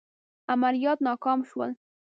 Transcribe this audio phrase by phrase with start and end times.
[0.53, 1.71] عملیات یې ناکام شول.